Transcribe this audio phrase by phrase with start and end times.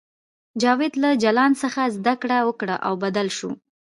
[0.61, 3.51] جاوید له جلان څخه زده کړه وکړه او بدل شو